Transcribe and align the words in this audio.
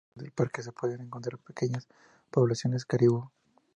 En 0.15 0.15
los 0.15 0.15
bosques 0.15 0.25
del 0.25 0.31
parque 0.31 0.63
se 0.63 0.71
pueden 0.71 1.01
encontrar 1.01 1.37
pequeñas 1.37 1.87
poblaciones 2.31 2.85
caribú. 2.87 3.29